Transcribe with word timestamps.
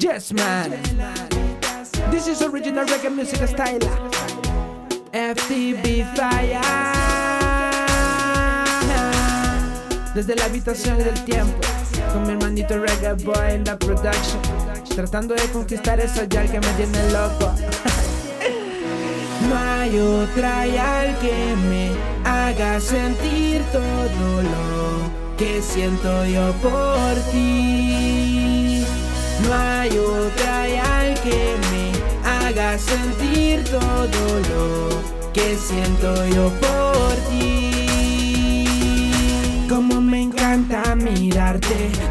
Yes, 0.00 0.32
man. 0.32 0.70
This 2.12 2.28
is 2.28 2.40
original 2.42 2.86
reggae 2.86 3.10
music 3.10 3.48
style. 3.48 3.80
FTB 5.12 6.04
Fire. 6.14 6.60
Desde 10.14 10.36
la 10.36 10.44
habitación 10.44 10.98
del 10.98 11.14
tiempo, 11.24 11.58
con 12.12 12.22
mi 12.22 12.34
hermanito 12.34 12.78
Reggae 12.78 13.14
Boy 13.24 13.54
en 13.54 13.64
la 13.64 13.76
production. 13.76 14.40
Tratando 14.94 15.34
de 15.34 15.42
conquistar 15.48 15.98
eso 15.98 16.22
ya 16.24 16.44
que 16.44 16.60
me 16.60 16.72
tiene 16.74 17.10
loco. 17.10 17.52
No 19.48 19.56
hay 19.56 19.98
otra 19.98 20.62
al 20.62 21.18
que 21.18 21.56
me 21.68 21.90
haga 22.24 22.78
sentir 22.78 23.62
todo 23.72 24.42
lo 24.42 25.36
que 25.36 25.60
siento 25.60 26.24
yo 26.24 26.52
por 26.62 27.14
ti. 27.32 28.67
No 29.42 29.54
hay 29.54 29.90
otra 29.98 30.62
al 30.98 31.14
que 31.20 31.56
me 31.70 31.92
haga 32.28 32.78
sentir 32.78 33.64
todo 33.64 34.40
lo 34.50 35.32
que 35.32 35.56
siento 35.56 36.26
yo 36.26 36.50
por 36.60 37.14
ti. 37.30 37.87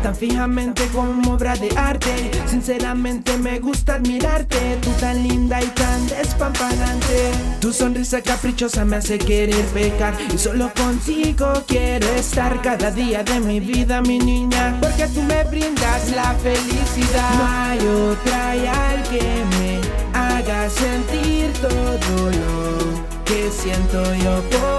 Tan 0.01 0.15
fijamente 0.15 0.87
como 0.87 1.33
obra 1.33 1.55
de 1.55 1.69
arte. 1.77 2.31
Sinceramente 2.47 3.37
me 3.37 3.59
gusta 3.59 3.95
admirarte, 3.95 4.77
tú 4.81 4.89
tan 4.99 5.27
linda 5.27 5.61
y 5.61 5.67
tan 5.67 6.07
despampanante. 6.07 7.31
Tu 7.61 7.71
sonrisa 7.71 8.21
caprichosa 8.21 8.83
me 8.83 8.95
hace 8.95 9.19
querer 9.19 9.63
pecar 9.67 10.15
y 10.33 10.37
solo 10.37 10.71
contigo 10.73 11.63
quiero 11.67 12.07
estar 12.15 12.59
cada 12.61 12.89
día 12.89 13.23
de 13.23 13.39
mi 13.39 13.59
vida, 13.59 14.01
mi 14.01 14.17
niña, 14.17 14.77
porque 14.81 15.07
tú 15.07 15.21
me 15.21 15.43
brindas 15.43 16.09
la 16.15 16.33
felicidad. 16.33 17.33
No 17.37 17.47
hay 17.47 17.79
otra 17.79 18.51
al 18.51 19.03
que 19.03 19.21
me 19.59 19.79
haga 20.17 20.67
sentir 20.69 21.53
todo 21.61 22.31
lo 22.31 23.23
que 23.25 23.51
siento 23.51 24.03
yo 24.15 24.41
por 24.49 24.76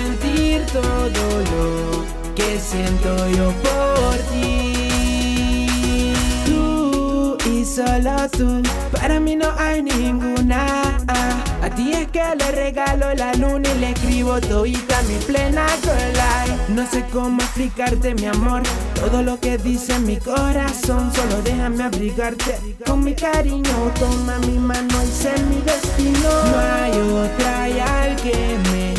sentir 0.00 0.64
todo 0.66 1.26
lo 1.52 2.34
que 2.34 2.58
siento 2.58 3.10
yo 3.36 3.52
por 3.66 4.16
ti. 4.30 5.72
Tú 6.46 7.36
y 7.46 7.64
solo 7.64 8.28
tú, 8.30 8.62
para 8.92 9.20
mí 9.20 9.36
no 9.36 9.48
hay 9.58 9.82
ninguna. 9.82 10.98
A 11.62 11.68
ti 11.74 11.92
es 11.92 12.08
que 12.08 12.22
le 12.38 12.50
regalo 12.52 13.14
la 13.14 13.32
luna 13.34 13.68
y 13.74 13.78
le 13.78 13.90
escribo 13.90 14.40
todita 14.40 15.02
mi 15.02 15.16
plena 15.26 15.66
life. 16.22 16.56
No 16.68 16.86
sé 16.90 17.04
cómo 17.12 17.40
explicarte 17.42 18.14
mi 18.14 18.26
amor, 18.26 18.62
todo 18.94 19.22
lo 19.22 19.38
que 19.38 19.58
dice 19.58 19.98
mi 19.98 20.16
corazón. 20.16 21.12
Solo 21.14 21.42
déjame 21.42 21.84
abrigarte 21.84 22.58
con 22.86 23.04
mi 23.04 23.14
cariño. 23.14 23.92
Toma 23.98 24.38
mi 24.46 24.58
mano 24.58 24.96
y 25.04 25.10
sé 25.22 25.34
mi 25.48 25.60
destino. 25.62 26.30
No 26.50 26.58
hay 26.58 26.92
otra 27.26 27.50
al 28.00 28.16
que 28.16 28.58
me 28.72 28.89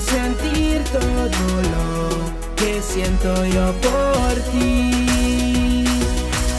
sentir 0.00 0.82
todo 0.92 1.62
lo 1.74 2.56
que 2.56 2.80
siento 2.82 3.44
yo 3.46 3.72
por 3.80 4.34
ti. 4.52 5.84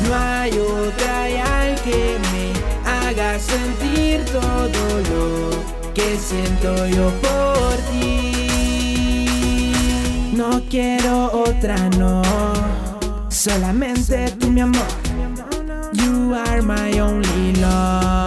No 0.08 0.16
hay 0.16 0.52
otra 0.58 1.26
al 1.60 1.76
que 1.82 2.18
me 2.32 2.52
haga 2.90 3.40
sentir 3.40 4.26
todo 4.26 5.00
lo 5.12 5.50
que 5.94 6.18
siento 6.18 6.88
yo 6.88 7.12
por 7.22 7.76
ti. 7.92 9.26
No 10.34 10.62
quiero 10.70 11.32
otra, 11.34 11.78
no, 11.98 12.22
solamente 13.30 14.32
tú, 14.40 14.50
mi 14.50 14.62
amor. 14.62 14.88
You 15.94 16.34
are 16.34 16.62
my 16.62 17.00
only 17.00 17.54
love, 17.56 18.19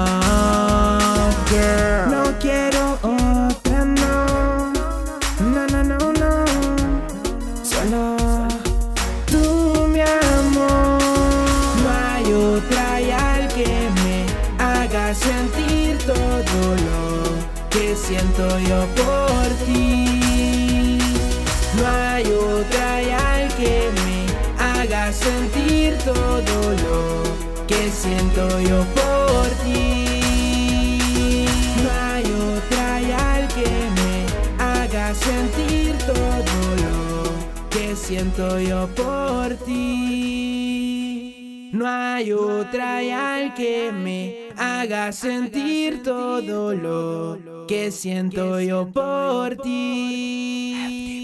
sentir 15.14 15.98
todo 15.98 16.74
lo 16.88 17.68
que 17.70 17.94
siento 17.94 18.46
yo 18.60 18.86
por 18.96 19.48
ti. 19.66 20.98
No 21.76 21.86
hay 21.86 22.24
otra 22.32 22.96
al 23.34 23.48
que 23.56 23.90
me 23.98 24.26
haga 24.62 25.12
sentir 25.12 25.96
todo 25.98 26.72
lo 26.84 27.22
que 27.66 27.90
siento 27.90 28.60
yo 28.60 28.84
por 28.94 29.48
ti. 29.64 30.98
No 31.82 31.90
hay 32.04 32.24
otra 32.56 33.34
al 33.34 33.48
que 33.48 33.70
me 33.96 34.62
haga 34.62 35.14
sentir 35.14 35.96
todo 36.06 36.58
lo 36.84 37.68
que 37.70 37.96
siento 37.96 38.58
yo 38.60 38.86
por 38.94 39.54
ti. 39.66 40.51
No 41.72 41.88
hay 41.88 42.32
otra 42.32 42.98
al 42.98 43.54
que 43.54 43.90
me 43.92 44.50
haga 44.58 45.10
sentir 45.10 46.02
todo 46.02 46.74
lo 46.74 47.66
que 47.66 47.90
siento 47.90 48.60
yo 48.60 48.88
por 48.92 49.56
ti. 49.56 51.21